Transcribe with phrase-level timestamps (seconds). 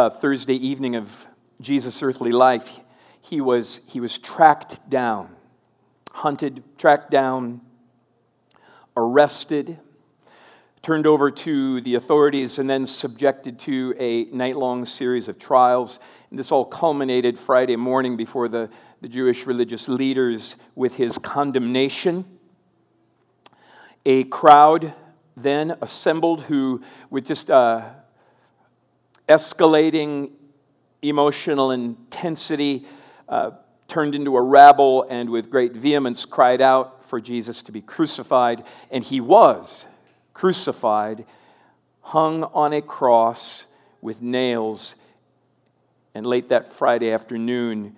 [0.00, 1.26] uh, Thursday evening of
[1.60, 2.80] Jesus' earthly life,
[3.20, 5.28] he was, he was tracked down,
[6.10, 7.60] hunted, tracked down,
[8.96, 9.78] arrested,
[10.80, 16.00] turned over to the authorities, and then subjected to a night long series of trials.
[16.30, 18.70] And this all culminated Friday morning before the,
[19.02, 22.24] the Jewish religious leaders with his condemnation.
[24.06, 24.94] A crowd
[25.36, 26.80] then assembled who,
[27.10, 27.82] with just uh,
[29.30, 30.32] escalating
[31.02, 32.84] emotional intensity,
[33.28, 33.52] uh,
[33.86, 38.64] turned into a rabble and with great vehemence cried out for Jesus to be crucified.
[38.90, 39.86] And he was
[40.34, 41.24] crucified,
[42.00, 43.66] hung on a cross
[44.00, 44.96] with nails.
[46.12, 47.96] And late that Friday afternoon,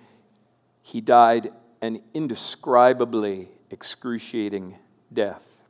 [0.83, 4.77] he died an indescribably excruciating
[5.11, 5.63] death.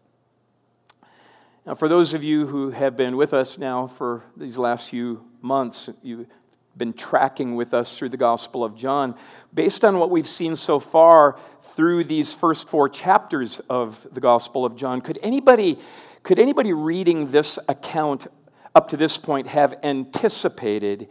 [1.66, 5.23] Now, for those of you who have been with us now for these last few
[5.44, 6.28] months, you've
[6.76, 9.16] been tracking with us through the Gospel of John.
[9.54, 14.66] Based on what we've seen so far through these first four chapters of the Gospel
[14.66, 15.78] of John, could anybody
[16.23, 18.28] could anybody reading this account
[18.73, 21.09] up to this point have anticipated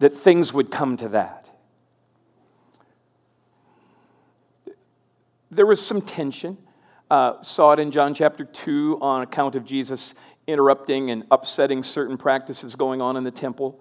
[0.00, 1.48] that things would come to that?
[5.52, 6.58] There was some tension.
[7.10, 10.14] Uh, saw it in John chapter 2 on account of Jesus
[10.50, 13.80] interrupting and upsetting certain practices going on in the temple.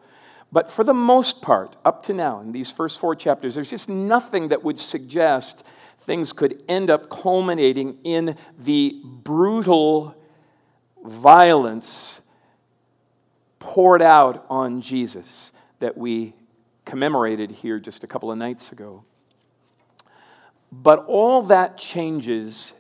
[0.52, 3.90] But for the most part, up to now, in these first four chapters, there's just
[3.90, 5.64] nothing that would suggest
[6.00, 10.16] things could end up culminating in the brutal
[11.04, 12.22] violence
[13.60, 16.34] poured out on Jesus that we
[16.86, 19.04] commemorated here just a couple of nights ago.
[20.72, 22.74] But all that changes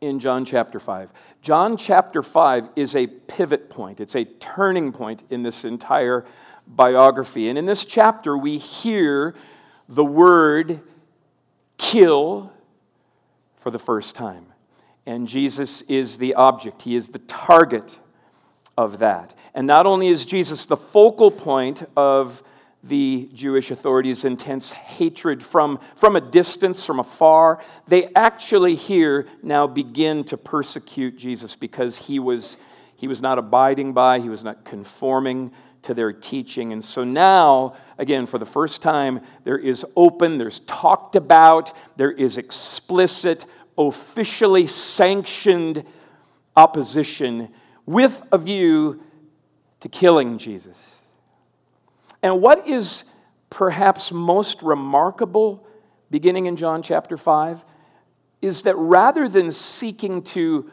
[0.00, 1.10] in John chapter 5.
[1.42, 6.24] John chapter 5 is a pivot point, it's a turning point in this entire
[6.68, 7.48] biography.
[7.48, 9.34] And in this chapter, we hear
[9.88, 10.80] the word
[11.78, 12.52] kill
[13.56, 14.46] for the first time.
[15.04, 17.98] And Jesus is the object, He is the target
[18.78, 19.34] of that.
[19.52, 22.44] And not only is Jesus the focal point of
[22.82, 29.66] the Jewish authorities' intense hatred from, from a distance, from afar, they actually here now
[29.66, 32.58] begin to persecute Jesus because he was,
[32.96, 36.72] he was not abiding by, he was not conforming to their teaching.
[36.72, 42.12] And so now, again, for the first time, there is open, there's talked about, there
[42.12, 43.46] is explicit
[43.78, 45.84] officially sanctioned
[46.56, 47.48] opposition
[47.86, 49.02] with a view
[49.80, 51.01] to killing Jesus.
[52.22, 53.04] And what is
[53.50, 55.66] perhaps most remarkable,
[56.10, 57.64] beginning in John chapter 5,
[58.40, 60.70] is that rather than seeking to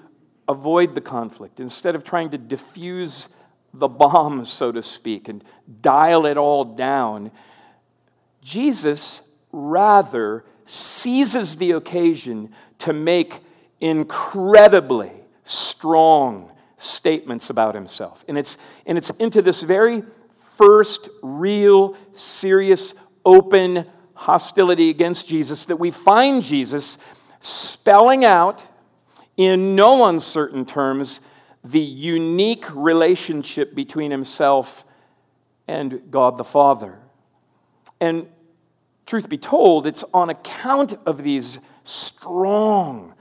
[0.47, 3.29] avoid the conflict, instead of trying to diffuse
[3.73, 5.43] the bomb, so to speak, and
[5.81, 7.31] dial it all down,
[8.41, 9.21] Jesus
[9.51, 13.39] rather seizes the occasion to make
[13.81, 15.11] incredibly
[15.43, 18.23] strong statements about himself.
[18.27, 20.03] And it's, and it's into this very
[20.59, 22.93] first real, serious,
[23.25, 26.97] open hostility against Jesus that we find Jesus
[27.39, 28.65] spelling out
[29.37, 31.21] in no uncertain terms
[31.63, 34.83] the unique relationship between himself
[35.67, 36.99] and God the Father.
[38.01, 38.27] And
[39.09, 43.15] Truth be told, it's on account of these strong,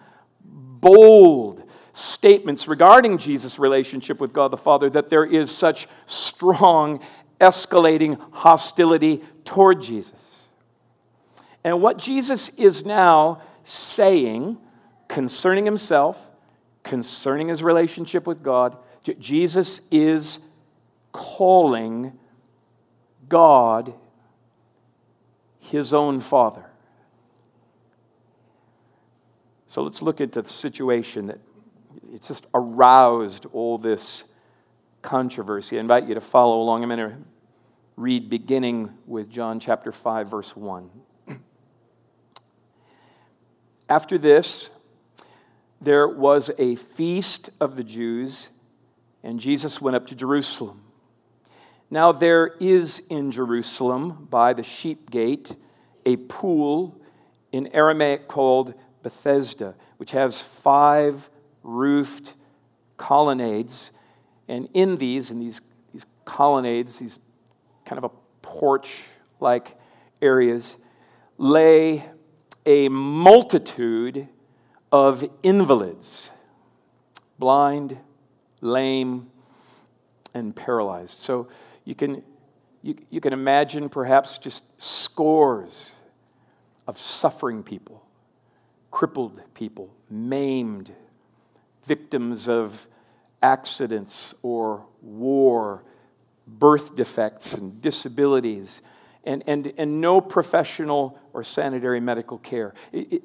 [0.44, 1.62] bold
[1.94, 7.00] statements regarding Jesus' relationship with God the Father that there is such strong,
[7.40, 10.48] escalating hostility toward Jesus.
[11.64, 14.58] And what Jesus is now saying
[15.08, 16.30] concerning himself,
[16.82, 18.76] concerning his relationship with God,
[19.18, 20.40] Jesus is
[21.12, 22.12] calling
[23.28, 23.94] God
[25.58, 26.64] his own father.
[29.66, 31.38] So let's look at the situation that
[32.12, 34.24] it just aroused all this
[35.02, 35.76] controversy.
[35.76, 36.82] I invite you to follow along.
[36.82, 37.16] I'm going to
[37.96, 40.90] read beginning with John chapter 5, verse 1.
[43.88, 44.70] After this,
[45.80, 48.50] there was a feast of the Jews,
[49.22, 50.82] and Jesus went up to Jerusalem.
[51.90, 55.56] Now, there is in Jerusalem by the sheep gate
[56.04, 57.00] a pool
[57.50, 61.30] in Aramaic called Bethesda, which has five
[61.62, 62.34] roofed
[62.98, 63.90] colonnades.
[64.48, 65.60] And in these, in these,
[65.92, 67.18] these colonnades, these
[67.84, 68.10] kind of a
[68.42, 69.02] porch
[69.40, 69.76] like
[70.20, 70.78] areas,
[71.36, 72.04] lay
[72.66, 74.28] a multitude
[74.90, 76.30] of invalids,
[77.38, 77.98] blind,
[78.60, 79.30] lame,
[80.34, 81.18] and paralyzed.
[81.18, 81.48] So
[81.84, 82.22] you can
[82.82, 85.92] You, you can imagine perhaps just scores
[86.86, 88.06] of suffering people,
[88.90, 90.92] crippled people, maimed,
[91.84, 92.86] victims of
[93.42, 95.82] accidents or war,
[96.46, 98.82] birth defects and disabilities,
[99.24, 102.74] and, and, and no professional or sanitary medical care.
[102.92, 103.22] It, it,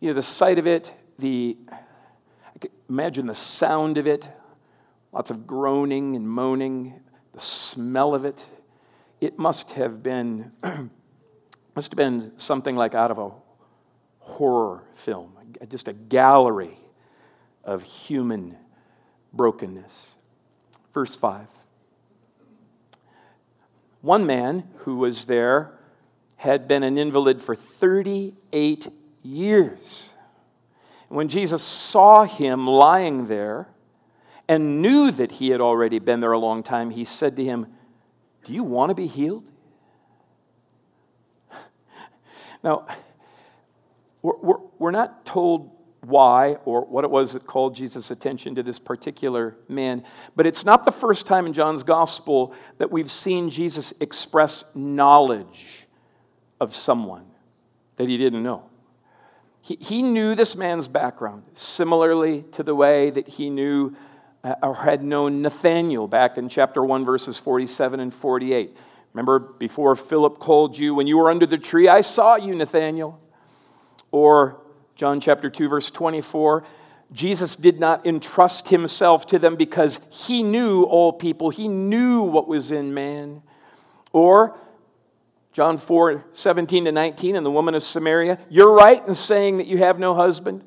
[0.00, 1.56] you know, the sight of it, the,
[2.88, 4.28] imagine the sound of it,
[5.12, 7.00] lots of groaning and moaning,
[7.32, 8.44] the smell of it.
[9.20, 10.52] It must have been,
[11.74, 13.30] must have been something like out of a
[14.18, 15.32] horror film,
[15.68, 16.78] just a gallery
[17.64, 18.56] of human
[19.32, 20.14] brokenness.
[20.92, 21.46] Verse 5.
[24.00, 25.72] One man who was there
[26.36, 28.88] had been an invalid for 38
[29.22, 30.10] years.
[31.08, 33.68] When Jesus saw him lying there
[34.46, 37.66] and knew that he had already been there a long time, he said to him,
[38.44, 39.44] Do you want to be healed?
[42.62, 42.86] Now,
[44.22, 45.70] we're, we're, we're not told
[46.06, 50.04] why or what it was that called Jesus' attention to this particular man.
[50.36, 55.86] But it's not the first time in John's gospel that we've seen Jesus express knowledge
[56.60, 57.26] of someone
[57.96, 58.64] that he didn't know.
[59.60, 63.96] He, he knew this man's background, similarly to the way that he knew
[64.42, 68.76] uh, or had known Nathanael back in chapter 1, verses 47 and 48.
[69.14, 73.20] Remember, before Philip called you, when you were under the tree, I saw you, Nathanael.
[74.10, 74.60] Or
[74.96, 76.64] John chapter 2, verse 24.
[77.12, 82.48] Jesus did not entrust himself to them because he knew all people, he knew what
[82.48, 83.42] was in man.
[84.12, 84.56] Or
[85.52, 89.66] John 4, 17 to 19, and the woman of Samaria, you're right in saying that
[89.66, 90.64] you have no husband,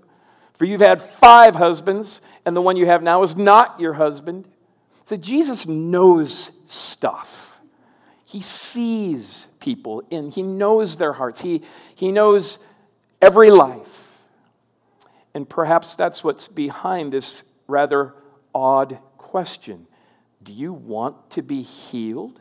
[0.54, 4.48] for you've had five husbands, and the one you have now is not your husband.
[5.04, 7.62] So Jesus knows stuff.
[8.26, 11.40] He sees people and he knows their hearts.
[11.40, 11.62] He,
[11.96, 12.60] he knows
[13.22, 14.07] every life.
[15.38, 18.16] And perhaps that's what's behind this rather
[18.56, 19.86] odd question
[20.42, 22.40] Do you want to be healed?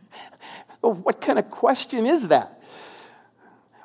[0.82, 2.62] what kind of question is that?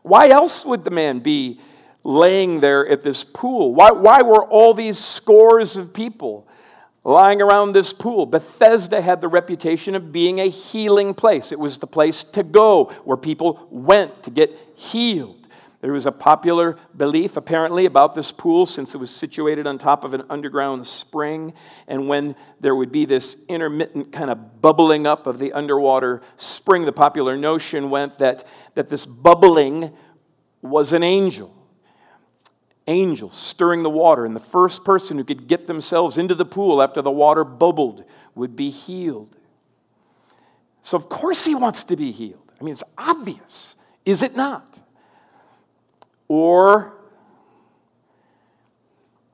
[0.02, 1.62] Why else would the man be
[2.04, 3.74] laying there at this pool?
[3.74, 6.46] Why, why were all these scores of people
[7.06, 8.25] lying around this pool?
[8.25, 11.54] Bethesda had the reputation of being a healing place.
[11.54, 15.41] It was the place to go where people went to get healed.
[15.81, 20.04] There was a popular belief, apparently, about this pool since it was situated on top
[20.04, 21.54] of an underground spring.
[21.88, 26.86] And when there would be this intermittent kind of bubbling up of the underwater spring,
[26.86, 28.45] the popular notion went that,
[28.75, 29.92] that this bubbling
[30.62, 31.51] was an angel.
[32.86, 36.81] Angels stirring the water, and the first person who could get themselves into the pool
[36.81, 38.04] after the water bubbled
[38.36, 39.36] would be healed.
[40.81, 42.51] So, of course, he wants to be healed.
[42.60, 43.75] I mean, it's obvious,
[44.06, 44.81] is it not?
[46.33, 46.94] Or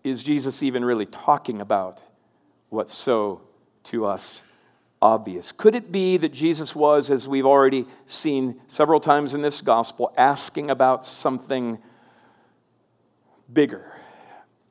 [0.04, 2.02] is Jesus even really talking about
[2.70, 3.42] what's so
[3.84, 4.42] to us
[5.00, 5.52] obvious?
[5.52, 10.12] Could it be that Jesus was, as we've already seen several times in this gospel,
[10.18, 11.78] asking about something
[13.54, 13.94] bigger?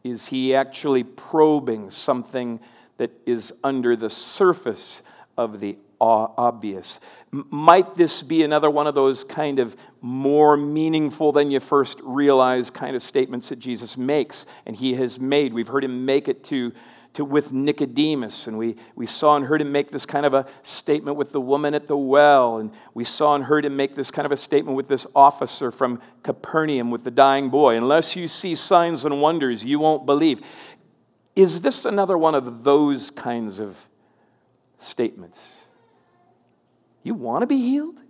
[0.02, 2.58] Is he actually probing something
[2.96, 5.00] that is under the surface
[5.38, 7.00] of the obvious.
[7.30, 12.70] Might this be another one of those kind of more meaningful than you first realize
[12.70, 15.52] kind of statements that Jesus makes and he has made?
[15.52, 16.72] We've heard him make it to,
[17.14, 20.46] to with Nicodemus, and we, we saw and heard him make this kind of a
[20.62, 24.10] statement with the woman at the well, and we saw and heard him make this
[24.10, 27.76] kind of a statement with this officer from Capernaum with the dying boy.
[27.76, 30.40] Unless you see signs and wonders, you won't believe.
[31.34, 33.86] Is this another one of those kinds of
[34.78, 35.65] statements?
[37.06, 38.00] You want to be healed?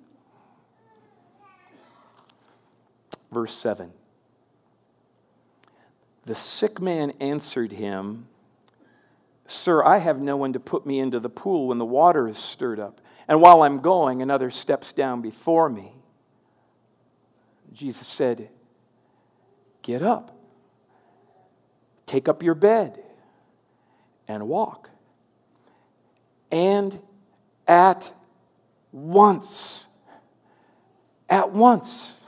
[3.31, 3.93] Verse 7
[6.25, 8.27] The sick man answered him,
[9.47, 12.39] Sir, I have no one to put me into the pool when the water is
[12.39, 13.03] stirred up.
[13.29, 15.93] And while I'm going, another steps down before me.
[17.75, 18.49] Jesus said,
[19.83, 20.35] Get up,
[22.07, 22.99] take up your bed,
[24.27, 24.89] and walk.
[26.51, 26.99] And
[27.69, 28.15] at
[28.97, 29.89] once.
[31.29, 32.21] At once.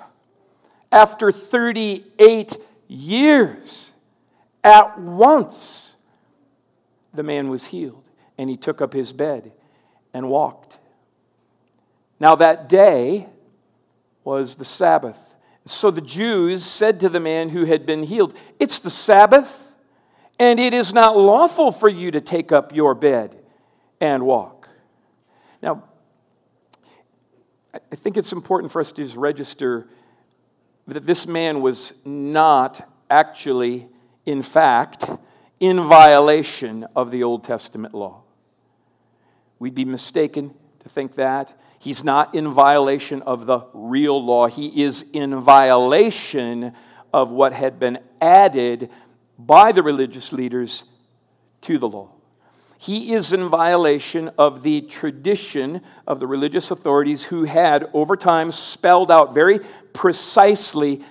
[0.92, 2.56] After 38
[2.88, 3.92] years,
[4.62, 5.96] at once,
[7.14, 8.04] the man was healed
[8.36, 9.52] and he took up his bed
[10.12, 10.78] and walked.
[12.20, 13.28] Now, that day
[14.24, 15.36] was the Sabbath.
[15.64, 19.76] So the Jews said to the man who had been healed, It's the Sabbath,
[20.38, 23.36] and it is not lawful for you to take up your bed
[24.00, 24.68] and walk.
[25.62, 25.84] Now,
[27.92, 29.88] I think it's important for us to just register
[30.86, 33.88] that this man was not actually,
[34.24, 35.04] in fact,
[35.60, 38.22] in violation of the Old Testament law.
[39.58, 41.58] We'd be mistaken to think that.
[41.78, 44.46] He's not in violation of the real law.
[44.46, 46.72] He is in violation
[47.12, 48.90] of what had been added
[49.38, 50.84] by the religious leaders
[51.62, 52.10] to the law.
[52.80, 58.52] He is in violation of the tradition of the religious authorities who had, over time,
[58.52, 59.58] spelled out very
[59.92, 61.02] precisely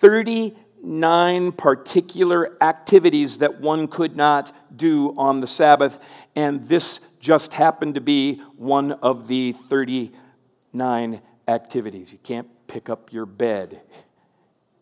[0.00, 6.04] 39 particular activities that one could not do on the Sabbath.
[6.34, 12.10] And this just happened to be one of the 39 activities.
[12.10, 13.80] You can't pick up your bed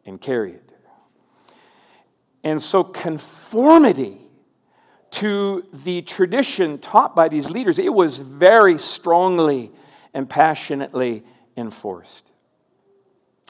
[0.07, 0.73] and carry it.
[2.43, 4.20] And so, conformity
[5.13, 9.71] to the tradition taught by these leaders, it was very strongly
[10.15, 11.25] and passionately
[11.57, 12.31] enforced.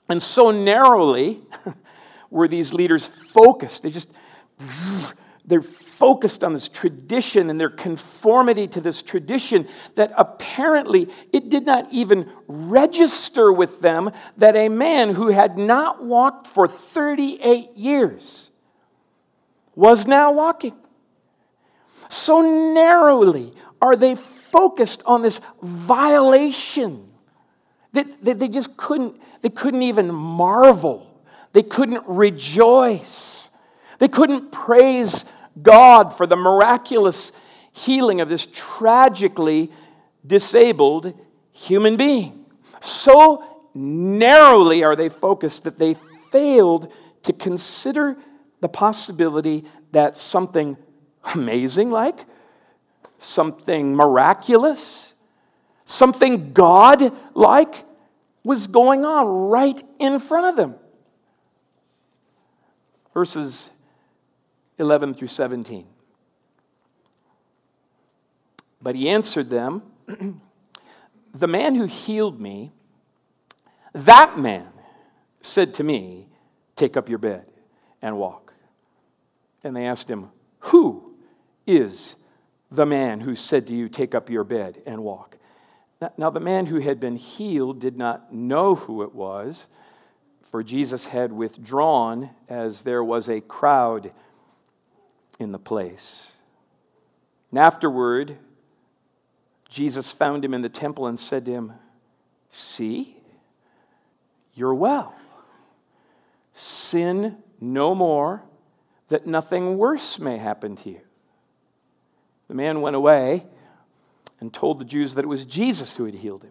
[0.09, 1.41] And so narrowly
[2.31, 3.83] were these leaders focused.
[3.83, 4.11] They just,
[5.45, 11.67] they're focused on this tradition and their conformity to this tradition that apparently it did
[11.67, 18.51] not even register with them that a man who had not walked for 38 years
[19.75, 20.75] was now walking.
[22.11, 27.09] So narrowly are they focused on this violation
[27.93, 31.07] that, that they just couldn't, they couldn't even marvel.
[31.53, 33.51] They couldn't rejoice.
[34.01, 35.25] They couldn't praise
[35.63, 37.31] God for the miraculous
[37.73, 39.71] healing of this tragically
[40.27, 41.15] disabled
[41.53, 42.45] human being.
[42.81, 45.95] So narrowly are they focused that they
[46.33, 48.17] failed to consider
[48.61, 50.77] the possibility that something
[51.35, 52.25] amazing like,
[53.19, 55.15] something miraculous,
[55.85, 57.85] something God like
[58.43, 60.75] was going on right in front of them.
[63.13, 63.71] Verses
[64.79, 65.87] 11 through 17.
[68.81, 69.83] But he answered them,
[71.35, 72.73] The man who healed me,
[73.93, 74.69] that man
[75.41, 76.27] said to me,
[76.77, 77.45] Take up your bed
[78.01, 78.55] and walk.
[79.63, 81.10] And they asked him, Who
[81.77, 82.17] is
[82.71, 85.37] the man who said to you, Take up your bed and walk.
[86.17, 89.69] Now, the man who had been healed did not know who it was,
[90.51, 94.13] for Jesus had withdrawn as there was a crowd
[95.39, 96.37] in the place.
[97.51, 98.39] And afterward,
[99.69, 101.73] Jesus found him in the temple and said to him,
[102.49, 103.17] See,
[104.55, 105.15] you're well.
[106.55, 108.43] Sin no more,
[109.09, 111.01] that nothing worse may happen to you.
[112.51, 113.47] The man went away
[114.41, 116.51] and told the Jews that it was Jesus who had healed him.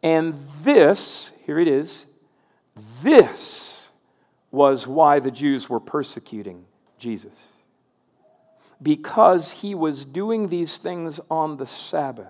[0.00, 2.06] And this, here it is,
[3.02, 3.90] this
[4.52, 6.66] was why the Jews were persecuting
[6.98, 7.54] Jesus.
[8.80, 12.28] Because he was doing these things on the Sabbath.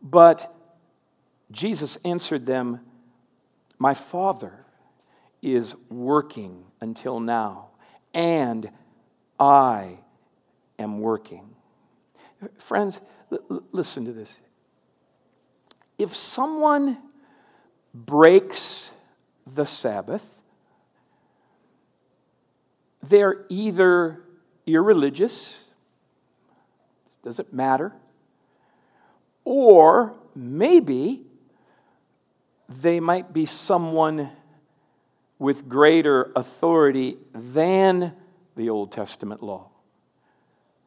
[0.00, 0.54] But
[1.50, 2.78] Jesus answered them,
[3.76, 4.66] My Father
[5.42, 7.70] is working until now,
[8.14, 8.70] and
[9.40, 9.98] I
[10.78, 11.56] am working.
[12.58, 13.00] Friends,
[13.32, 14.38] l- listen to this.
[15.98, 16.98] If someone
[17.94, 18.92] breaks
[19.46, 20.42] the Sabbath,
[23.02, 24.22] they're either
[24.66, 25.64] irreligious,
[27.24, 27.92] doesn't matter,
[29.44, 31.22] or maybe
[32.68, 34.30] they might be someone
[35.38, 38.14] with greater authority than
[38.60, 39.70] the Old Testament law.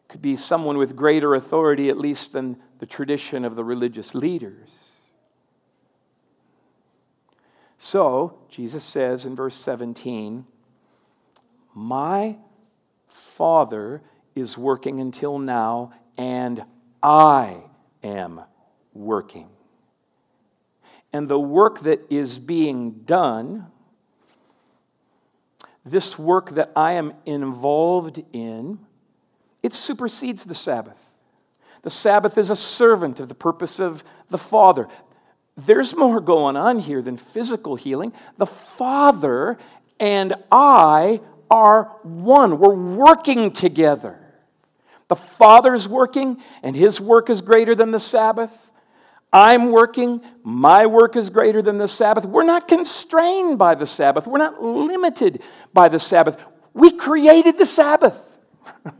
[0.07, 4.91] Could be someone with greater authority, at least, than the tradition of the religious leaders.
[7.79, 10.45] So, Jesus says in verse 17,
[11.73, 12.37] My
[13.07, 14.03] Father
[14.35, 16.63] is working until now, and
[17.01, 17.63] I
[18.03, 18.41] am
[18.93, 19.49] working.
[21.11, 23.71] And the work that is being done
[25.85, 28.79] this work that I am involved in,
[29.61, 30.97] it supersedes the Sabbath.
[31.81, 34.87] The Sabbath is a servant of the purpose of the Father.
[35.55, 38.13] There's more going on here than physical healing.
[38.37, 39.57] The Father
[39.99, 41.21] and I
[41.51, 42.57] are one.
[42.57, 44.19] We're working together.
[45.09, 48.71] The Father's working, and His work is greater than the Sabbath.
[49.33, 52.23] I'm working, my work is greater than the Sabbath.
[52.23, 55.41] We're not constrained by the Sabbath, we're not limited
[55.73, 56.41] by the Sabbath.
[56.73, 58.39] We created the Sabbath.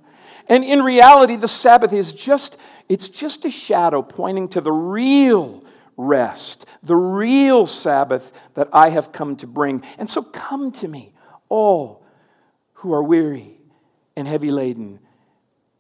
[0.48, 2.58] And in reality, the Sabbath is just,
[2.90, 5.63] it's just a shadow pointing to the real
[5.96, 9.84] rest, the real Sabbath that I have come to bring.
[9.98, 11.13] And so come to me,
[11.50, 12.06] all
[12.74, 13.58] who are weary
[14.16, 15.00] and heavy laden,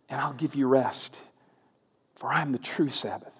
[0.07, 1.19] and I'll give you rest,
[2.15, 3.32] for I'm the true Sabbath.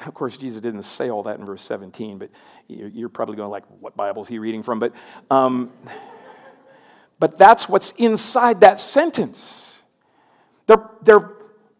[0.06, 2.30] Of course, Jesus didn't say all that in verse 17, but
[2.68, 4.78] you're probably going like, what Bible is he reading from?
[4.78, 4.94] But,
[5.30, 5.70] um,
[7.18, 9.82] but that's what's inside that sentence.
[10.66, 11.30] They're, they're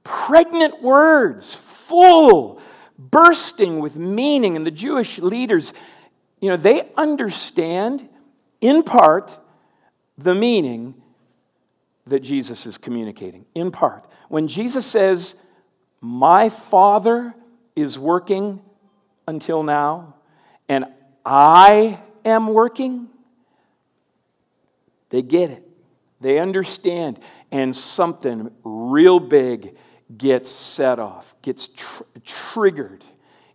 [0.04, 2.60] pregnant words, full,
[2.98, 4.56] bursting with meaning.
[4.56, 5.72] And the Jewish leaders,
[6.40, 8.08] you know, they understand
[8.60, 9.38] in part
[10.18, 10.94] the meaning
[12.06, 14.06] that Jesus is communicating, in part.
[14.28, 15.36] When Jesus says,
[16.00, 17.34] My Father
[17.76, 18.60] is working
[19.26, 20.14] until now,
[20.68, 20.84] and
[21.24, 23.08] I am working,
[25.10, 25.66] they get it.
[26.20, 27.18] They understand.
[27.50, 29.76] And something real big
[30.16, 33.04] gets set off, gets tr- triggered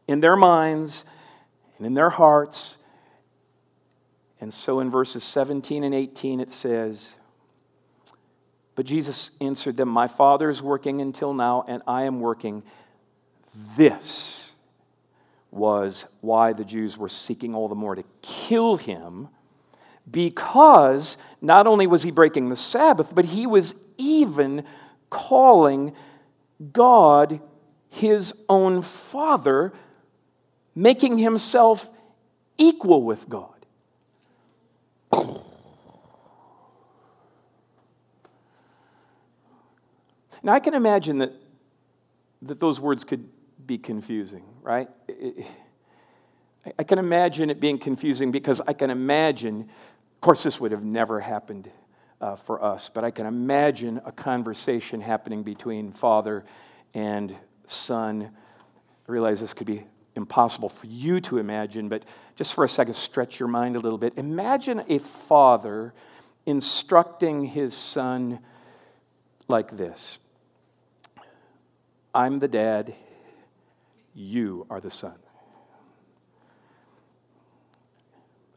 [0.08, 1.06] in their minds
[1.78, 2.78] and in their hearts.
[4.40, 7.16] And so in verses 17 and 18, it says,
[8.76, 12.64] But Jesus answered them, My Father is working until now, and I am working.
[13.78, 14.56] This
[15.52, 19.30] was why the Jews were seeking all the more to kill him,
[20.10, 24.66] because not only was he breaking the Sabbath, but he was even
[25.10, 25.94] calling
[26.74, 27.40] God
[27.90, 29.72] his own Father,
[30.76, 31.90] making himself
[32.58, 33.52] equal with God.
[40.44, 41.32] Now, I can imagine that,
[42.42, 43.30] that those words could
[43.66, 44.90] be confusing, right?
[46.78, 50.84] I can imagine it being confusing because I can imagine, of course, this would have
[50.84, 51.70] never happened
[52.22, 56.46] uh, for us, but I can imagine a conversation happening between father
[56.94, 57.36] and
[57.68, 58.32] son.
[59.08, 59.84] I realize this could be
[60.16, 62.04] impossible for you to imagine, but
[62.36, 64.14] just for a second, stretch your mind a little bit.
[64.18, 65.94] Imagine a father
[66.46, 68.40] instructing his son
[69.48, 70.20] like this
[72.14, 72.96] I'm the dad,
[74.16, 75.16] you are the son.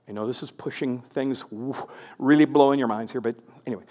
[0.09, 1.45] I know this is pushing things,
[2.19, 3.85] really blowing your minds here, but anyway,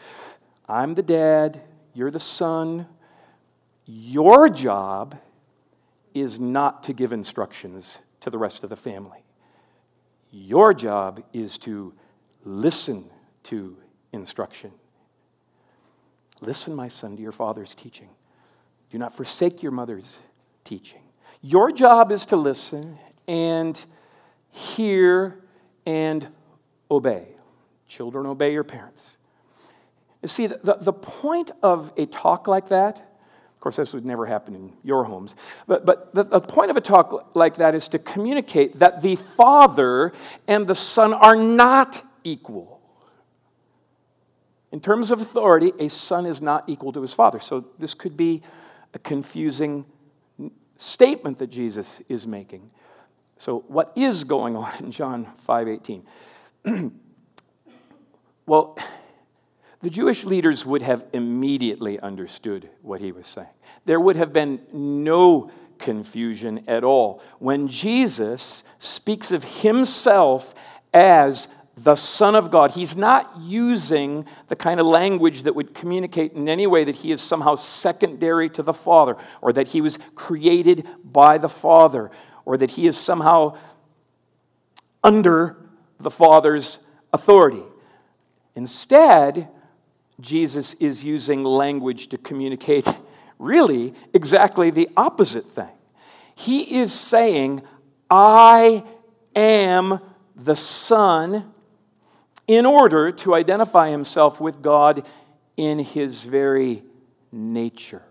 [0.67, 1.61] I'm the dad,
[1.93, 2.87] you're the son.
[3.85, 5.19] Your job
[6.15, 9.23] is not to give instructions to the rest of the family.
[10.31, 11.93] Your job is to
[12.43, 13.09] listen
[13.43, 13.77] to
[14.11, 14.71] instruction.
[16.41, 18.09] Listen, my son, to your father's teaching.
[18.89, 20.19] Do not forsake your mother's
[20.63, 21.01] teaching.
[21.41, 22.97] Your job is to listen
[23.27, 23.83] and
[24.51, 25.39] hear
[25.85, 26.27] and
[26.89, 27.27] obey.
[27.87, 29.17] Children, obey your parents.
[30.21, 33.07] You see, the, the point of a talk like that
[33.57, 35.33] of course, this would never happen in your homes.
[35.65, 39.15] But, but the, the point of a talk like that is to communicate that the
[39.15, 40.13] Father
[40.47, 42.79] and the Son are not equal.
[44.71, 47.39] In terms of authority, a son is not equal to his father.
[47.39, 48.43] So this could be
[48.93, 49.85] a confusing
[50.77, 52.69] statement that Jesus is making.
[53.37, 56.03] So what is going on in John 5:18?
[58.45, 58.77] well,
[59.81, 63.47] the Jewish leaders would have immediately understood what he was saying.
[63.85, 67.21] There would have been no confusion at all.
[67.39, 70.55] When Jesus speaks of himself
[70.93, 76.33] as the Son of God, he's not using the kind of language that would communicate
[76.33, 79.99] in any way that he is somehow secondary to the Father, or that he was
[80.15, 82.09] created by the Father,
[82.45, 83.55] or that he is somehow
[85.03, 85.55] under
[85.99, 86.79] the Father's
[87.13, 87.63] authority.
[88.55, 89.47] Instead,
[90.19, 92.87] Jesus is using language to communicate
[93.39, 95.69] really exactly the opposite thing.
[96.33, 97.61] He is saying,
[98.09, 98.83] I
[99.35, 99.99] am
[100.35, 101.53] the Son,
[102.47, 105.05] in order to identify himself with God
[105.57, 106.83] in his very
[107.31, 108.03] nature.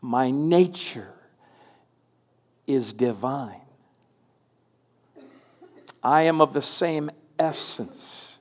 [0.00, 1.12] My nature
[2.66, 3.60] is divine.
[6.02, 8.38] I am of the same essence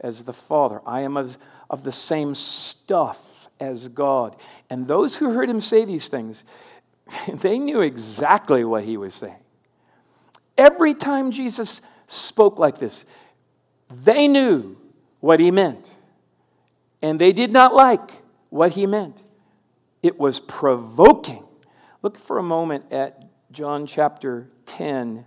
[0.00, 0.80] as the Father.
[0.86, 1.36] I am of,
[1.68, 4.36] of the same stuff as God.
[4.68, 6.44] And those who heard him say these things,
[7.32, 9.36] they knew exactly what he was saying.
[10.56, 13.04] Every time Jesus spoke like this,
[13.88, 14.76] they knew
[15.20, 15.94] what he meant.
[17.02, 18.10] And they did not like
[18.50, 19.22] what he meant.
[20.02, 21.44] It was provoking.
[22.02, 25.24] Look for a moment at John chapter 10,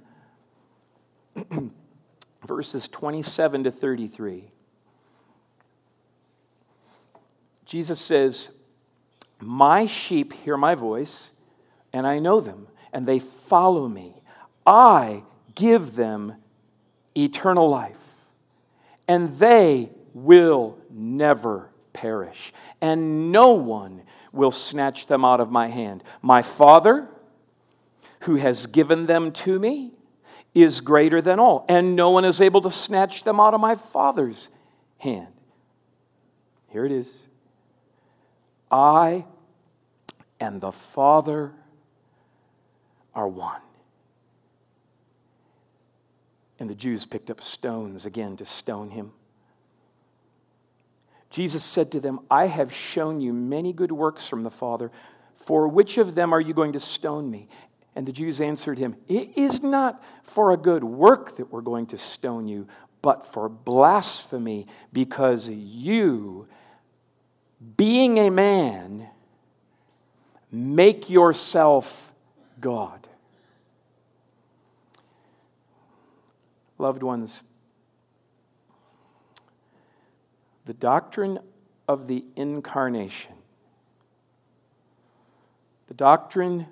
[2.48, 4.50] verses 27 to 33.
[7.66, 8.52] Jesus says,
[9.40, 11.32] My sheep hear my voice,
[11.92, 14.22] and I know them, and they follow me.
[14.66, 15.24] I
[15.56, 16.36] give them
[17.16, 17.98] eternal life,
[19.08, 26.04] and they will never perish, and no one will snatch them out of my hand.
[26.22, 27.08] My Father,
[28.22, 29.92] who has given them to me,
[30.54, 33.76] is greater than all, and no one is able to snatch them out of my
[33.76, 34.50] Father's
[34.98, 35.28] hand.
[36.70, 37.28] Here it is
[38.72, 39.26] I
[40.40, 41.54] and the Father
[43.14, 43.62] are one.
[46.64, 49.12] And the Jews picked up stones again to stone him.
[51.30, 54.90] Jesus said to them, I have shown you many good works from the Father.
[55.36, 57.50] For which of them are you going to stone me?
[57.98, 61.88] And the Jews answered him, It is not for a good work that we're going
[61.88, 62.66] to stone you,
[63.02, 66.48] but for blasphemy, because you,
[67.76, 69.10] being a man,
[70.50, 72.14] make yourself
[72.62, 73.03] God.
[76.84, 77.44] Loved ones,
[80.66, 81.40] the doctrine
[81.88, 83.32] of the incarnation,
[85.88, 86.68] the doctrine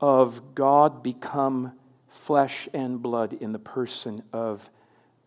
[0.00, 1.72] of God become
[2.08, 4.70] flesh and blood in the person of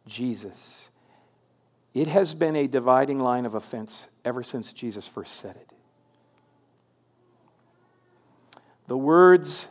[0.08, 0.90] Jesus.
[1.94, 5.70] It has been a dividing line of offense ever since Jesus first said it.
[8.88, 9.68] The words,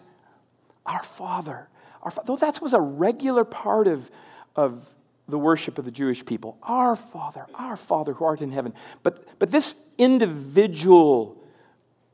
[0.86, 1.66] Our Father,
[2.02, 4.10] our though that was a regular part of,
[4.56, 4.92] of
[5.28, 6.58] the worship of the Jewish people.
[6.62, 8.74] Our Father, our Father who art in heaven.
[9.02, 11.42] But, but this individual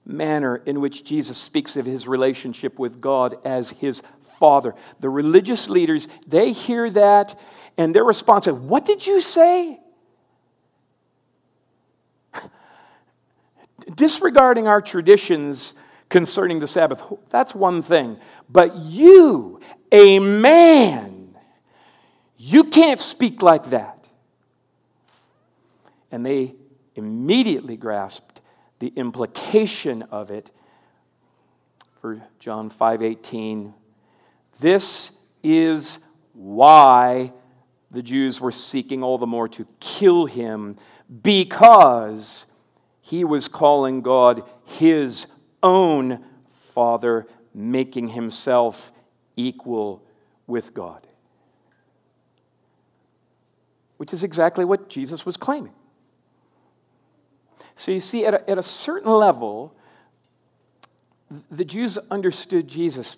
[0.05, 4.03] manner in which Jesus speaks of his relationship with God as his
[4.39, 7.39] Father, the religious leaders, they hear that
[7.79, 9.81] and their response is, What did you say?
[13.95, 15.75] Disregarding our traditions
[16.09, 18.19] concerning the Sabbath, that's one thing.
[18.49, 19.61] But you,
[19.93, 21.37] a man,
[22.37, 24.09] you can't speak like that.
[26.11, 26.55] And they
[26.95, 28.41] immediately grasped
[28.79, 30.51] the implication of it
[32.01, 33.75] for John 5:18.
[34.61, 35.11] This
[35.43, 35.99] is
[36.33, 37.33] why
[37.91, 40.77] the Jews were seeking all the more to kill him
[41.23, 42.47] because
[43.01, 45.27] he was calling God his
[45.63, 46.25] own
[46.75, 48.93] father, making himself
[49.37, 50.03] equal
[50.47, 51.09] with God
[53.99, 55.75] which is exactly what Jesus was claiming.
[57.77, 59.75] So you see, at a, at a certain level,
[61.51, 63.17] the Jews understood Jesus.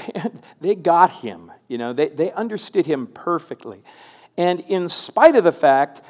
[0.60, 3.82] they got him, you know, they, they understood him perfectly.
[4.36, 6.02] And in spite of the fact,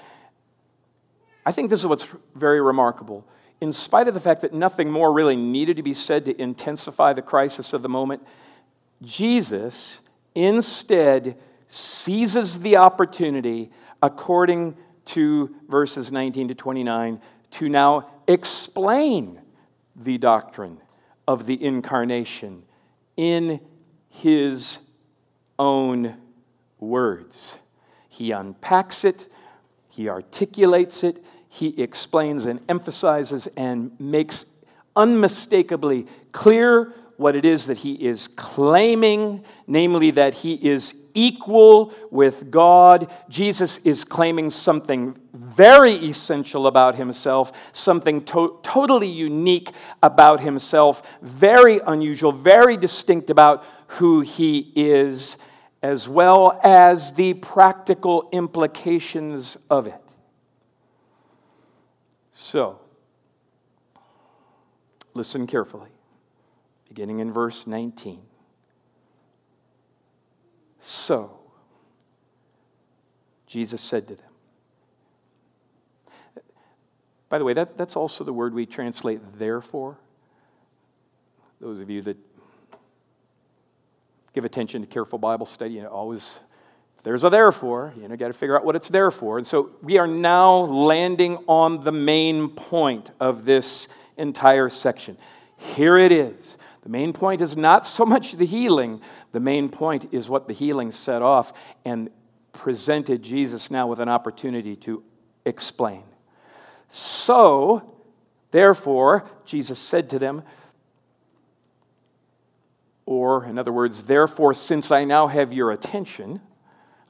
[1.46, 3.24] I think this is what's very remarkable.
[3.60, 7.12] In spite of the fact that nothing more really needed to be said to intensify
[7.12, 8.26] the crisis of the moment,
[9.02, 10.00] Jesus
[10.34, 11.36] instead
[11.68, 13.70] seizes the opportunity
[14.02, 17.20] according to verses 19 to 29,
[17.50, 19.40] to now explain
[19.96, 20.80] the doctrine
[21.26, 22.62] of the incarnation
[23.16, 23.60] in
[24.08, 24.78] his
[25.58, 26.16] own
[26.78, 27.58] words.
[28.08, 29.28] He unpacks it,
[29.88, 34.46] he articulates it, he explains and emphasizes and makes
[34.94, 42.52] unmistakably clear what it is that he is claiming, namely that he is equal with
[42.52, 43.12] God.
[43.28, 49.72] Jesus is claiming something very essential about himself, something to- totally unique
[50.04, 53.64] about himself, very unusual, very distinct about
[53.98, 55.36] who he is,
[55.82, 60.00] as well as the practical implications of it.
[62.42, 62.80] So,
[65.12, 65.90] listen carefully,
[66.88, 68.22] beginning in verse 19.
[70.78, 71.38] So,
[73.46, 74.30] Jesus said to them.
[77.28, 79.98] By the way, that, that's also the word we translate therefore.
[81.60, 82.16] Those of you that
[84.32, 86.40] give attention to careful Bible study, you know, always
[87.02, 89.38] there's a therefore, you know, got to figure out what it's there for.
[89.38, 95.16] And so we are now landing on the main point of this entire section.
[95.56, 96.58] Here it is.
[96.82, 99.00] The main point is not so much the healing,
[99.32, 101.52] the main point is what the healing set off
[101.84, 102.10] and
[102.52, 105.02] presented Jesus now with an opportunity to
[105.44, 106.02] explain.
[106.90, 107.94] So,
[108.50, 110.42] therefore, Jesus said to them,
[113.06, 116.40] or in other words, therefore, since I now have your attention,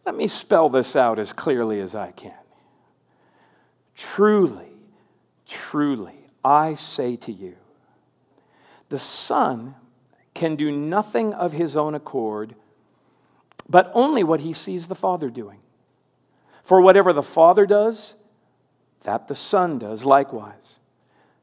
[0.04, 2.34] let me spell this out as clearly as I can.
[3.94, 4.70] Truly,
[5.50, 7.56] Truly, I say to you,
[8.88, 9.74] the Son
[10.32, 12.54] can do nothing of his own accord,
[13.68, 15.58] but only what he sees the Father doing.
[16.62, 18.14] For whatever the Father does,
[19.02, 20.78] that the Son does likewise.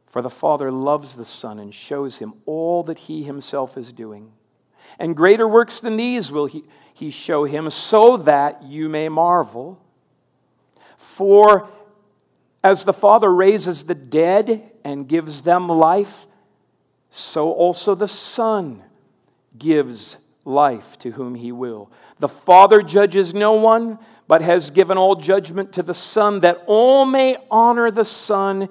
[0.06, 4.32] For the Father loves the Son and shows him all that he himself is doing.
[5.00, 9.80] And greater works than these will he, he show him, so that you may marvel.
[10.98, 11.70] For
[12.64, 16.28] as the Father raises the dead and gives them life,
[17.10, 18.84] so also the Son
[19.58, 21.92] gives life to whom he will.
[22.20, 27.06] The Father judges no one, but has given all judgment to the Son, that all
[27.06, 28.70] may honor the Son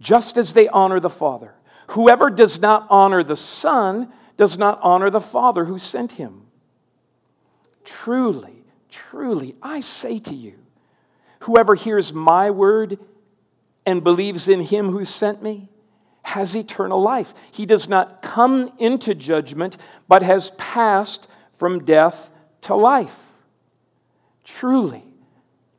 [0.00, 1.54] just as they honor the Father.
[1.88, 6.42] Whoever does not honor the Son does not honor the Father who sent him.
[7.84, 10.54] Truly, truly, I say to you,
[11.40, 12.98] whoever hears my word
[13.84, 15.68] and believes in him who sent me
[16.22, 17.32] has eternal life.
[17.52, 19.76] He does not come into judgment,
[20.08, 23.16] but has passed from death to life.
[24.42, 25.04] Truly,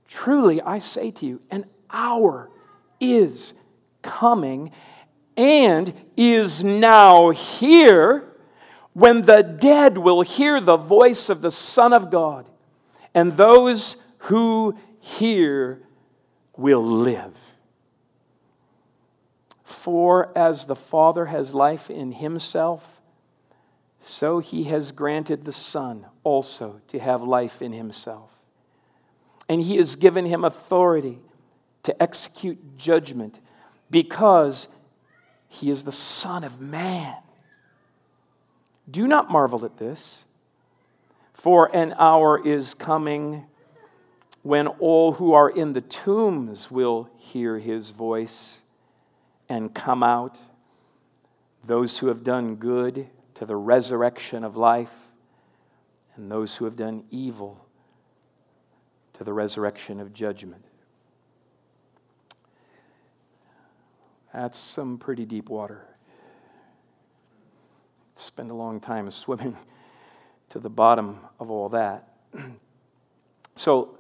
[0.07, 2.49] truly, I say to you, an hour
[2.99, 3.53] is
[4.01, 4.71] coming
[5.35, 8.26] and is now here
[8.97, 12.49] when the dead will hear the voice of the Son of God,
[13.13, 15.83] and those who hear
[16.55, 17.37] will live.
[19.63, 22.99] For as the Father has life in himself,
[24.01, 28.31] so he has granted the Son also to have life in himself.
[29.47, 31.19] And he has given him authority
[31.83, 33.41] to execute judgment
[33.91, 34.69] because
[35.47, 37.13] he is the Son of Man.
[38.89, 40.25] Do not marvel at this,
[41.33, 43.45] for an hour is coming
[44.43, 48.61] when all who are in the tombs will hear his voice
[49.49, 50.39] and come out,
[51.65, 55.09] those who have done good to the resurrection of life,
[56.15, 57.65] and those who have done evil
[59.13, 60.63] to the resurrection of judgment.
[64.33, 65.86] That's some pretty deep water.
[68.17, 69.55] Spend a long time swimming
[70.49, 72.13] to the bottom of all that.
[73.55, 73.97] so,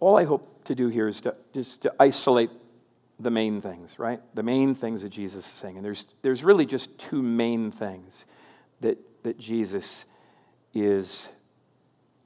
[0.00, 2.50] all I hope to do here is to just to isolate
[3.18, 4.20] the main things, right?
[4.34, 5.76] The main things that Jesus is saying.
[5.76, 8.26] And there's, there's really just two main things
[8.80, 10.04] that, that Jesus
[10.74, 11.30] is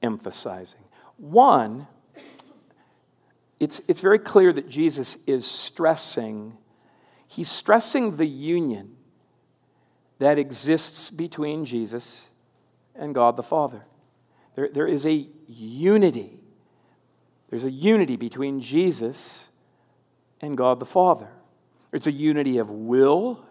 [0.03, 0.81] emphasizing.
[1.17, 1.87] One,
[3.61, 6.57] it's, it's very clear that Jesus is stressing,
[7.29, 8.97] he's stressing the union
[10.21, 12.29] that exists between Jesus
[12.95, 13.87] and God the Father.
[14.55, 16.39] There, there is a unity.
[17.49, 19.49] There's a unity between Jesus
[20.43, 21.31] and God the Father.
[21.91, 23.45] It's a unity of will,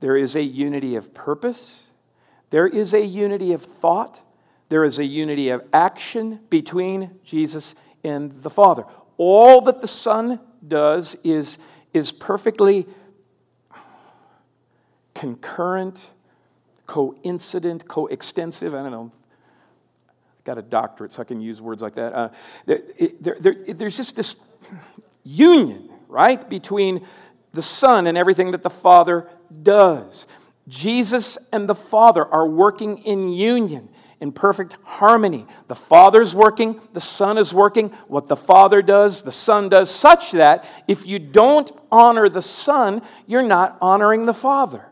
[0.00, 1.86] there is a unity of purpose,
[2.50, 4.22] there is a unity of thought,
[4.68, 8.84] there is a unity of action between Jesus and the Father.
[9.16, 11.58] All that the Son does is,
[11.92, 12.86] is perfectly
[15.24, 16.10] concurrent,
[16.86, 18.74] coincident, coextensive.
[18.74, 19.10] I don't know.
[20.10, 20.12] I
[20.44, 22.12] got a doctorate, so I can use words like that.
[22.12, 22.28] Uh,
[22.66, 22.82] there,
[23.22, 24.36] there, there, there's just this
[25.22, 27.06] union, right, between
[27.54, 29.30] the Son and everything that the Father
[29.62, 30.26] does.
[30.68, 33.88] Jesus and the Father are working in union,
[34.20, 35.46] in perfect harmony.
[35.68, 37.88] The Father's working, the Son is working.
[38.08, 43.00] What the Father does, the Son does, such that if you don't honor the Son,
[43.26, 44.90] you're not honoring the Father.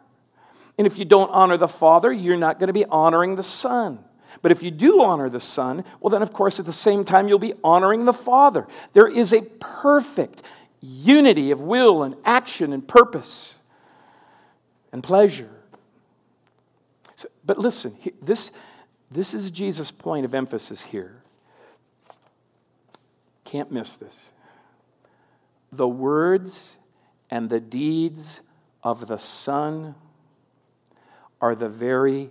[0.79, 3.99] And if you don't honor the Father, you're not going to be honoring the Son.
[4.41, 7.29] But if you do honor the Son, well, then, of course, at the same time,
[7.29, 8.67] you'll be honoring the Father.
[8.95, 10.43] There is a perfect
[10.81, 13.59] unity of will and action and purpose
[14.91, 15.51] and pleasure.
[17.15, 18.51] So, but listen, this,
[19.11, 21.23] this is Jesus' point of emphasis here.
[23.45, 24.31] Can't miss this.
[25.71, 26.77] The words
[27.31, 28.41] and the deeds
[28.83, 29.95] of the Son
[31.43, 32.31] are the very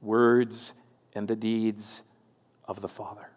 [0.00, 0.72] words
[1.14, 2.02] and the deeds
[2.66, 3.28] of the Father.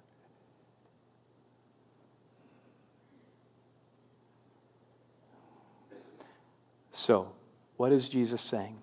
[6.92, 7.34] So,
[7.76, 8.78] what is Jesus saying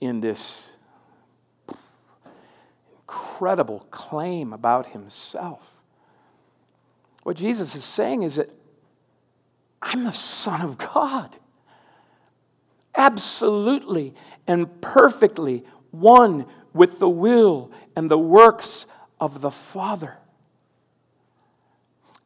[0.00, 0.70] in this
[3.00, 5.74] incredible claim about himself?
[7.22, 8.50] What Jesus is saying is that
[9.82, 11.36] I'm the Son of God.
[12.96, 14.14] Absolutely
[14.46, 18.86] and perfectly one with the will and the works
[19.20, 20.16] of the Father.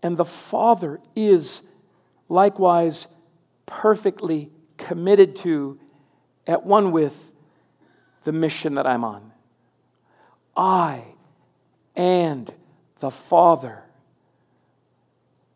[0.02, 1.62] And the Father is
[2.28, 3.08] likewise
[3.66, 5.78] perfectly committed to,
[6.46, 7.32] at one with
[8.24, 9.32] the mission that I'm on.
[10.56, 11.04] I
[11.94, 12.52] and
[12.98, 13.82] the Father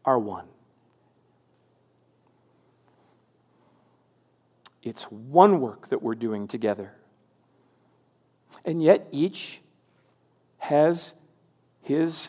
[0.05, 0.47] are one.
[4.85, 6.93] It's one work that we're doing together.
[8.65, 9.61] And yet each
[10.59, 11.15] has
[11.81, 12.29] his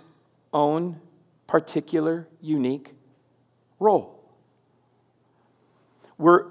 [0.54, 1.00] own
[1.48, 2.94] particular, unique
[3.80, 4.24] role.
[6.18, 6.46] We're,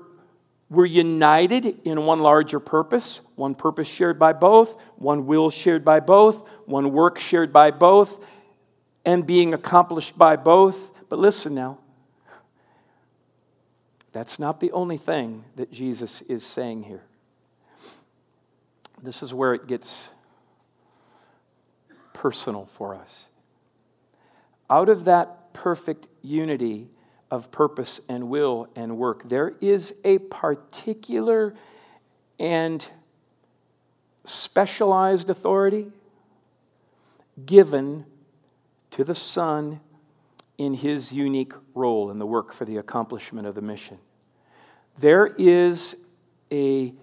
[0.69, 6.01] we're united in one larger purpose, one purpose shared by both, one will shared by
[6.01, 8.25] both, one work shared by both,
[9.05, 10.93] and being accomplished by both.
[11.09, 11.79] But listen now,
[14.15, 17.03] that's not the only thing that Jesus is saying here.
[19.03, 20.11] This is where it gets
[22.13, 23.27] personal for us.
[24.71, 26.89] Out of that perfect unity
[27.29, 31.53] of purpose and will and work, there is a particular
[32.39, 32.87] and
[34.25, 35.91] specialized authority
[37.45, 38.07] given
[38.93, 39.81] to the Son
[40.57, 43.99] in his unique role in the work for the accomplishment of the mission.
[44.99, 45.97] There is
[46.53, 46.95] a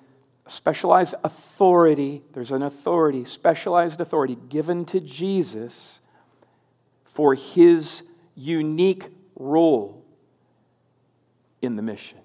[0.47, 6.01] specialized authority, there's an authority, specialized authority given to Jesus
[7.05, 8.03] for his
[8.35, 10.03] unique role
[11.61, 12.19] in the mission.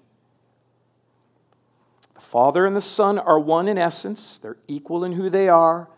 [2.15, 5.89] The Father and the Son are one in essence, they're equal in who they are,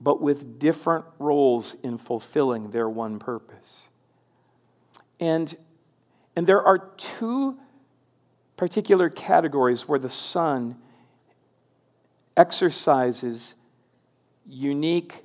[0.00, 3.88] but with different roles in fulfilling their one purpose.
[5.18, 5.56] And,
[6.36, 7.58] and there are two
[8.58, 10.76] particular categories where the Son
[12.36, 13.54] exercises
[14.44, 15.24] unique,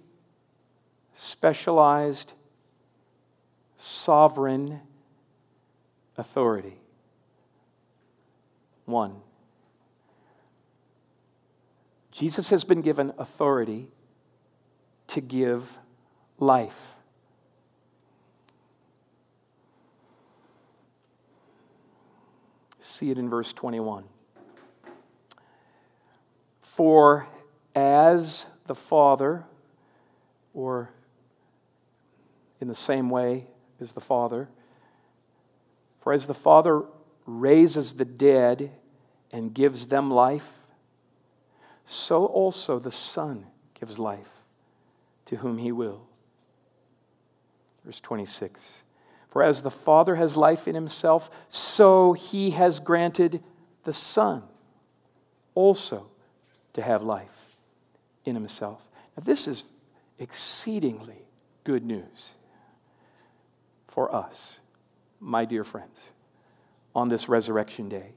[1.13, 2.33] specialized,
[3.75, 4.79] sovereign
[6.15, 6.77] authority.
[8.85, 9.15] One,
[12.11, 13.87] Jesus has been given authority
[15.07, 15.79] to give
[16.37, 16.93] life.
[22.85, 24.03] See it in verse 21.
[26.59, 27.29] For
[27.73, 29.45] as the Father,
[30.53, 30.89] or
[32.59, 33.47] in the same way
[33.79, 34.49] as the Father,
[36.01, 36.83] for as the Father
[37.25, 38.71] raises the dead
[39.31, 40.63] and gives them life,
[41.85, 43.45] so also the Son
[43.79, 44.41] gives life
[45.23, 46.01] to whom he will.
[47.85, 48.83] Verse 26
[49.33, 53.43] for as the Father has life in himself, so he has granted
[53.83, 54.43] the Son
[55.55, 56.05] also
[56.73, 57.57] to have life
[58.25, 58.87] in himself.
[59.17, 59.63] Now, this is
[60.19, 61.25] exceedingly
[61.63, 62.35] good news
[63.87, 64.59] for us,
[65.19, 66.11] my dear friends,
[66.93, 68.13] on this resurrection day.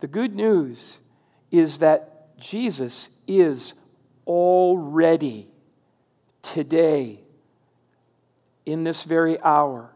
[0.00, 0.98] The good news
[1.52, 3.74] is that Jesus is
[4.26, 5.46] already
[6.42, 7.20] today,
[8.64, 9.92] in this very hour,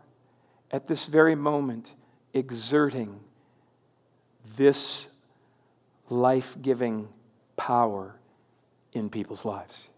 [0.70, 1.94] at this very moment
[2.32, 3.20] exerting
[4.56, 5.08] this
[6.08, 7.08] life giving
[7.56, 8.14] power
[8.92, 9.90] in people's lives.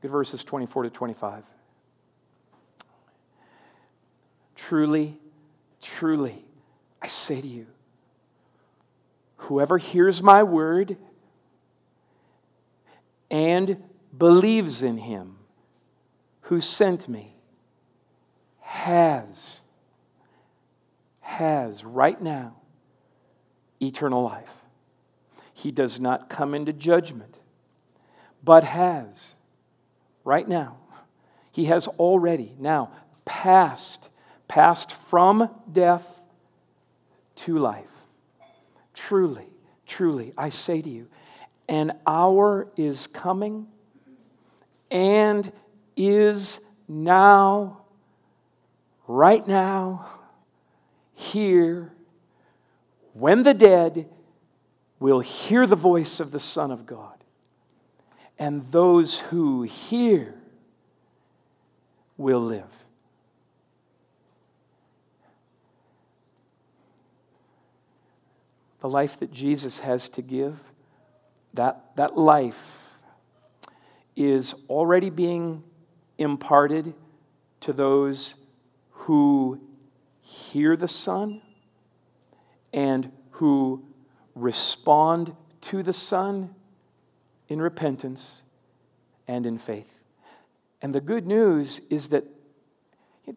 [0.00, 1.44] Good verses 24 to 25.
[4.56, 5.18] Truly,
[5.82, 6.44] truly,
[7.02, 7.66] I say to you,
[9.36, 10.96] whoever hears my word
[13.30, 13.82] and
[14.16, 15.36] believes in him
[16.42, 17.39] who sent me
[18.70, 19.62] has,
[21.22, 22.54] has right now
[23.82, 24.54] eternal life.
[25.52, 27.40] He does not come into judgment,
[28.44, 29.34] but has
[30.22, 30.76] right now.
[31.50, 32.92] He has already now
[33.24, 34.08] passed,
[34.46, 36.22] passed from death
[37.36, 38.06] to life.
[38.94, 39.48] Truly,
[39.84, 41.08] truly, I say to you,
[41.68, 43.66] an hour is coming
[44.92, 45.52] and
[45.96, 47.79] is now
[49.10, 50.06] right now,
[51.14, 51.92] here,
[53.12, 54.08] when the dead
[55.00, 57.24] will hear the voice of the Son of God.
[58.38, 60.34] And those who hear
[62.16, 62.84] will live.
[68.78, 70.58] The life that Jesus has to give,
[71.52, 72.72] that, that life
[74.16, 75.64] is already being
[76.16, 76.94] imparted
[77.60, 78.36] to those
[79.04, 79.60] who
[80.20, 81.42] hear the Son
[82.72, 83.82] and who
[84.34, 86.54] respond to the Son
[87.48, 88.42] in repentance
[89.26, 90.02] and in faith.
[90.82, 92.24] And the good news is that,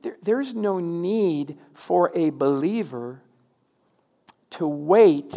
[0.02, 3.22] There, there's no need for a believer
[4.52, 5.34] to wait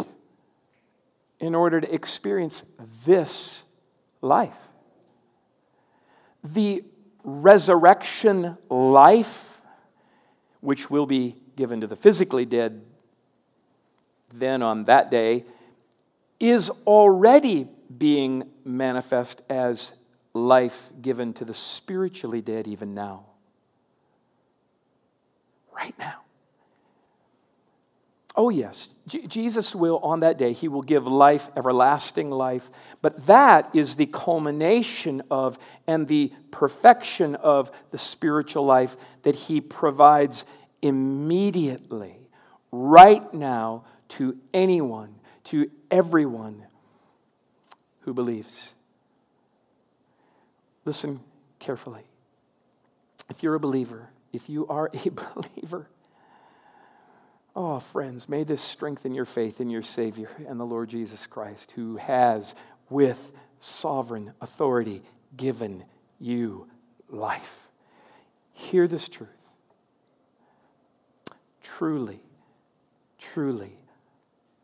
[1.39, 2.63] in order to experience
[3.05, 3.63] this
[4.21, 4.57] life.
[6.43, 6.83] The
[7.23, 9.56] resurrection life,
[10.67, 12.81] which will be given to the physically dead
[14.33, 15.45] then on that day,
[16.41, 19.93] is already being manifest as
[20.33, 23.27] life given to the spiritually dead even now.
[25.71, 26.26] Right now.
[28.37, 32.69] Oh, yes, J- Jesus will, on that day, he will give life, everlasting life.
[33.01, 35.57] But that is the culmination of
[35.87, 40.45] and the perfection of the spiritual life that he provides
[40.83, 42.15] immediately,
[42.71, 45.15] right now, to anyone,
[45.45, 46.63] to everyone
[48.01, 48.75] who believes.
[50.85, 51.21] Listen
[51.57, 52.03] carefully.
[53.31, 55.09] If you're a believer, if you are a
[55.55, 55.89] believer,
[57.57, 61.71] oh, friends, may this strengthen your faith in your Savior and the Lord Jesus Christ,
[61.71, 62.53] who has,
[62.87, 65.01] with sovereign authority,
[65.35, 65.83] given
[66.19, 66.67] you
[67.09, 67.67] life.
[68.53, 69.29] Hear this truth.
[71.63, 72.19] Truly,
[73.17, 73.79] truly,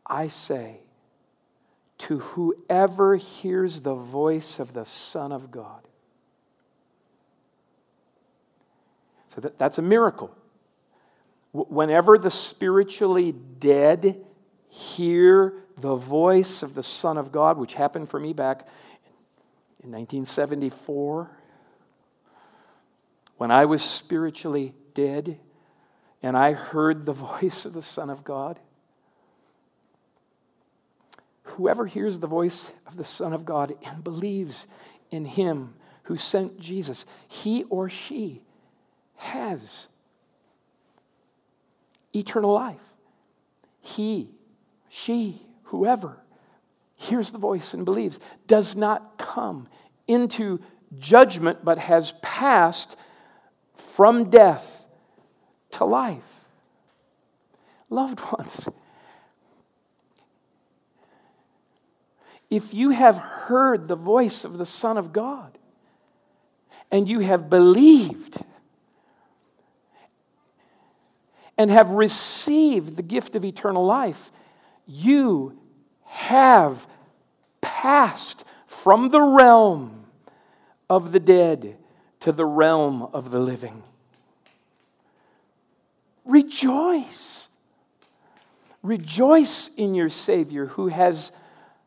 [0.06, 0.78] I say,
[1.98, 5.80] to whoever hears the voice of the Son of God.
[9.30, 10.30] So that, that's a miracle.
[11.54, 14.24] Whenever the spiritually dead
[14.68, 18.66] hear the voice of the Son of God, which happened for me back
[19.82, 21.30] in 1974,
[23.36, 25.38] when I was spiritually dead
[26.22, 28.58] and I heard the voice of the Son of God,
[31.44, 34.66] Whoever hears the voice of the Son of God and believes
[35.10, 35.74] in him
[36.04, 38.42] who sent Jesus, he or she
[39.16, 39.88] has
[42.14, 42.80] eternal life.
[43.80, 44.30] He,
[44.88, 46.18] she, whoever
[46.96, 49.68] hears the voice and believes does not come
[50.06, 50.60] into
[50.98, 52.96] judgment but has passed
[53.74, 54.86] from death
[55.72, 56.22] to life.
[57.90, 58.68] Loved ones,
[62.50, 65.58] if you have heard the voice of the Son of God
[66.90, 68.38] and you have believed
[71.56, 74.30] and have received the gift of eternal life,
[74.86, 75.58] you
[76.04, 76.86] have
[77.60, 80.04] passed from the realm
[80.90, 81.76] of the dead
[82.20, 83.82] to the realm of the living.
[86.24, 87.48] Rejoice.
[88.82, 91.32] Rejoice in your Savior who has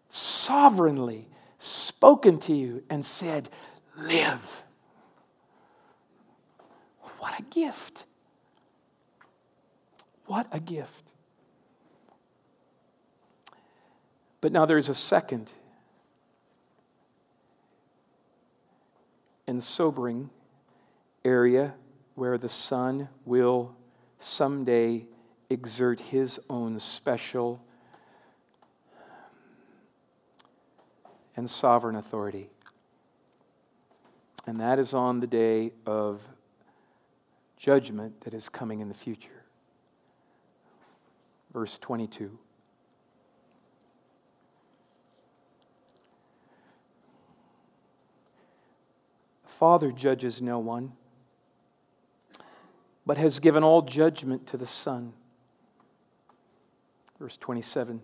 [0.09, 3.49] sovereignly spoken to you and said,
[3.97, 4.63] Live.
[7.19, 8.05] What a gift!
[10.27, 11.03] What a gift.
[14.41, 15.53] But now there's a second
[19.47, 20.29] and sobering
[21.25, 21.73] area
[22.15, 23.75] where the Son will
[24.19, 25.05] someday
[25.49, 27.63] exert his own special
[31.35, 32.49] and sovereign authority.
[34.45, 36.21] And that is on the day of
[37.57, 39.36] judgment that is coming in the future.
[41.57, 42.37] Verse 22.
[49.43, 50.91] Father judges no one,
[53.07, 55.13] but has given all judgment to the Son.
[57.17, 58.01] Verse 27.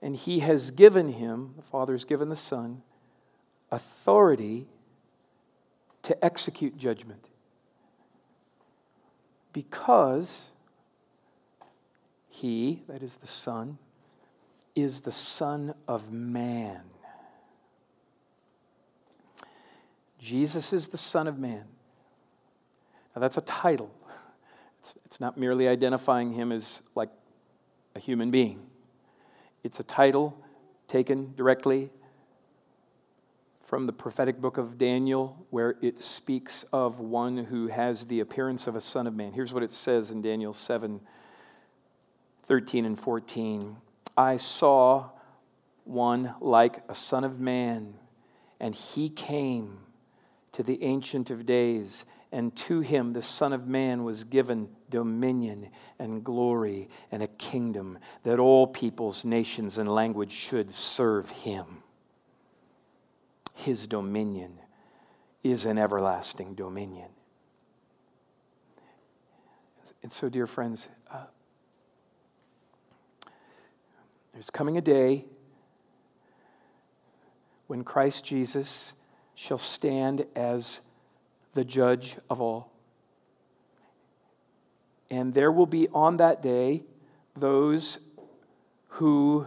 [0.00, 2.82] And he has given him, the Father has given the Son,
[3.72, 4.68] authority
[6.04, 7.28] to execute judgment.
[9.52, 10.50] Because
[12.36, 13.78] he, that is the Son,
[14.74, 16.82] is the Son of Man.
[20.18, 21.64] Jesus is the Son of Man.
[23.14, 23.90] Now, that's a title.
[24.80, 27.08] It's, it's not merely identifying him as like
[27.94, 28.60] a human being.
[29.64, 30.36] It's a title
[30.88, 31.90] taken directly
[33.64, 38.66] from the prophetic book of Daniel, where it speaks of one who has the appearance
[38.66, 39.32] of a son of man.
[39.32, 41.00] Here's what it says in Daniel 7
[42.48, 43.76] 13 and 14.
[44.16, 45.10] I saw
[45.84, 47.94] one like a son of man,
[48.58, 49.78] and he came
[50.52, 55.70] to the Ancient of Days and to him the Son of Man was given dominion
[55.98, 61.82] and glory and a kingdom that all peoples, nations, and language should serve him.
[63.54, 64.58] His dominion
[65.42, 67.08] is an everlasting dominion.
[70.02, 71.24] And so, dear friends, uh,
[74.36, 75.24] there's coming a day
[77.68, 78.92] when Christ Jesus
[79.34, 80.82] shall stand as
[81.54, 82.70] the judge of all.
[85.08, 86.82] And there will be on that day
[87.34, 87.98] those
[88.88, 89.46] who,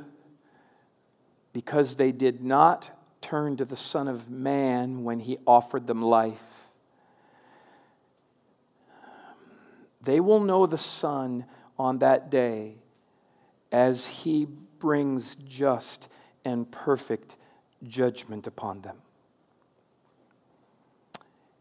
[1.54, 2.90] because they did not
[3.22, 6.42] turn to the Son of Man when he offered them life,
[10.02, 11.46] they will know the Son
[11.78, 12.78] on that day
[13.72, 14.48] as he
[14.80, 16.07] brings just
[16.45, 17.36] and perfect
[17.88, 18.97] judgment upon them.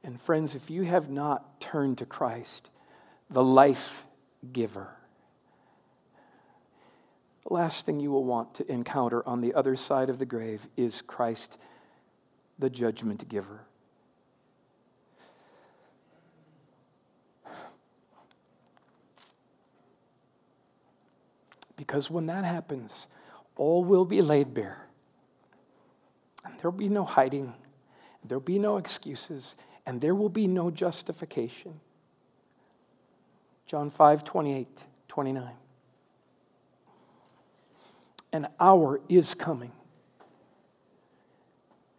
[0.02, 2.70] And friends, if you have not turned to Christ,
[3.28, 4.06] the life
[4.52, 4.88] giver,
[7.46, 10.66] the last thing you will want to encounter on the other side of the grave
[10.76, 11.58] is Christ,
[12.58, 13.67] the judgment giver.
[21.89, 23.07] Because when that happens,
[23.57, 24.86] all will be laid bare.
[26.45, 27.55] And there will be no hiding,
[28.22, 31.80] there will be no excuses, and there will be no justification.
[33.66, 35.51] John 5 28, 29.
[38.34, 39.72] An hour is coming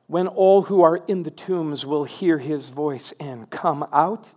[0.06, 4.34] when all who are in the tombs will hear his voice and come out.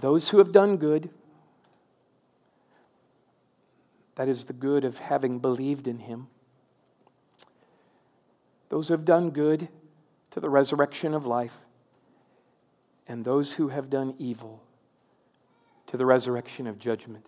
[0.00, 1.10] Those who have done good,
[4.18, 6.26] that is the good of having believed in him.
[8.68, 9.68] Those who have done good
[10.32, 11.56] to the resurrection of life,
[13.06, 14.60] and those who have done evil
[15.86, 17.26] to the resurrection of judgment.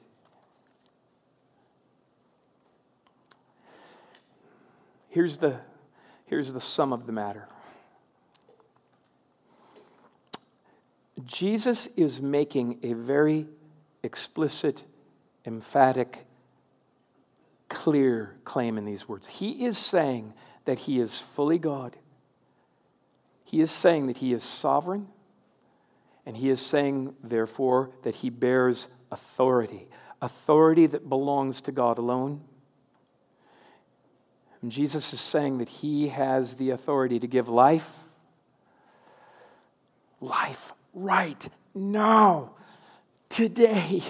[5.08, 5.60] Here's the,
[6.26, 7.46] here's the sum of the matter
[11.24, 13.46] Jesus is making a very
[14.02, 14.82] explicit,
[15.46, 16.26] emphatic
[17.70, 19.28] clear claim in these words.
[19.28, 20.34] He is saying
[20.66, 21.96] that he is fully God.
[23.44, 25.08] He is saying that he is sovereign.
[26.26, 29.88] And he is saying, therefore, that he bears authority,
[30.20, 32.42] authority that belongs to God alone.
[34.60, 37.88] And Jesus is saying that he has the authority to give life,
[40.20, 42.50] life right now,
[43.30, 44.02] today,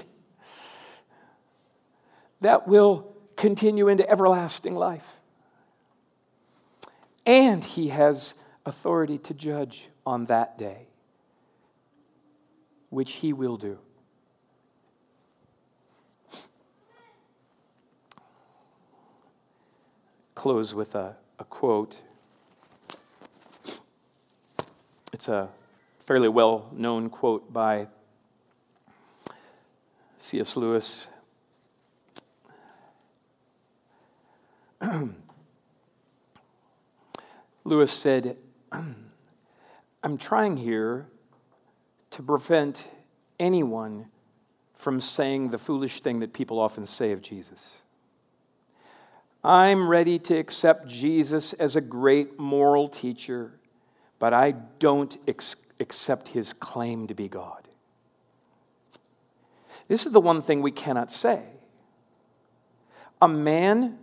[2.40, 5.18] that will continue into everlasting life.
[7.24, 8.34] And he has
[8.66, 10.88] authority to judge on that day,
[12.90, 13.78] which he will do.
[20.34, 21.98] Close with a, a quote.
[25.14, 25.48] It's a
[26.04, 27.86] fairly well known quote by
[30.18, 30.58] C.S.
[30.58, 31.08] Lewis
[37.64, 38.36] Lewis said,
[40.02, 41.06] I'm trying here
[42.10, 42.88] to prevent
[43.38, 44.06] anyone
[44.74, 47.82] from saying the foolish thing that people often say of Jesus.
[49.44, 53.52] I'm ready to accept Jesus as a great moral teacher,
[54.18, 57.68] but I don't ex- accept his claim to be God.
[59.88, 61.42] This is the one thing we cannot say.
[63.20, 63.98] A man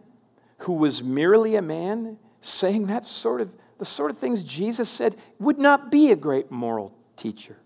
[0.59, 5.15] who was merely a man saying that sort of the sort of things Jesus said
[5.39, 7.57] would not be a great moral teacher.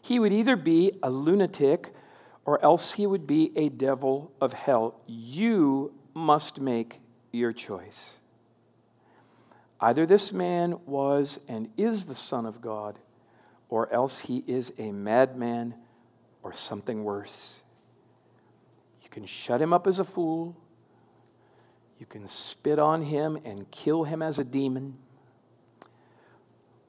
[0.00, 1.92] He would either be a lunatic
[2.44, 5.00] or else he would be a devil of hell.
[5.06, 8.18] You must make your choice.
[9.80, 12.98] Either this man was and is the Son of God,
[13.68, 15.74] or else he is a madman
[16.42, 17.62] or something worse.
[19.02, 20.56] You can shut him up as a fool,
[22.02, 24.96] you can spit on him and kill him as a demon,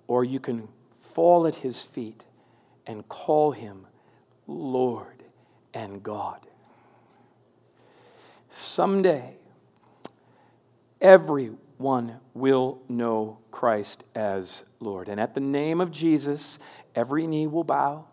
[0.07, 0.68] or you can
[0.99, 2.24] fall at his feet
[2.88, 3.86] and call him
[4.47, 5.22] Lord
[5.72, 6.39] and God.
[8.49, 9.36] Someday,
[10.99, 15.07] everyone will know Christ as Lord.
[15.07, 16.57] And at the name of Jesus,
[16.95, 18.05] every knee will bow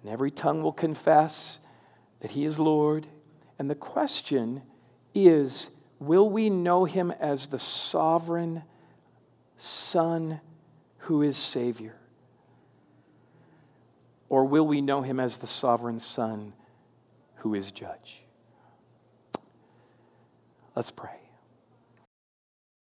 [0.00, 1.58] and every tongue will confess
[2.20, 3.06] that he is Lord.
[3.58, 4.62] And the question
[5.14, 5.68] is
[6.06, 8.62] will we know him as the sovereign
[9.56, 10.40] Son
[10.98, 11.96] who is Savior?
[14.28, 16.54] Or will we know him as the sovereign Son
[17.36, 18.22] who is Judge?
[20.74, 21.23] Let's pray.